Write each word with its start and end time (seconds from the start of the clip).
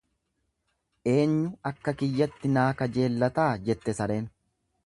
Eenyu 1.11 1.51
akka 1.71 1.95
kiyyatti 1.99 2.53
naa 2.57 2.67
kajeellataa, 2.83 3.49
jette 3.69 3.99
sareen. 4.01 4.31